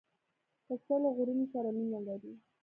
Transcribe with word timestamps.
پسه 0.65 0.95
له 1.03 1.09
غرونو 1.15 1.45
سره 1.53 1.69
مینه 1.77 1.99
لري. 2.07 2.33